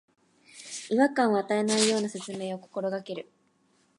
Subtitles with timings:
[0.89, 3.29] 違和感を与えないような説明を心がける